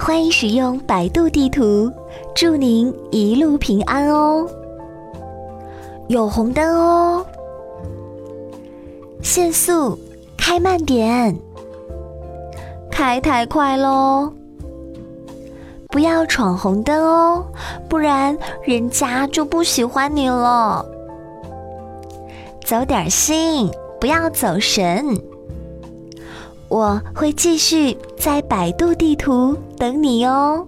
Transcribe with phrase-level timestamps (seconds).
[0.00, 1.92] 欢迎使用百度地图，
[2.34, 4.46] 祝您一路平安哦。
[6.06, 7.26] 有红灯哦，
[9.22, 9.98] 限速，
[10.36, 11.36] 开慢点，
[12.90, 14.32] 开太快喽！
[15.88, 17.44] 不要闯红灯哦，
[17.88, 20.86] 不然人家就不喜欢你了。
[22.64, 23.68] 走点心，
[24.00, 25.04] 不要走神。
[26.68, 30.66] 我会继续在百度地图等你哦。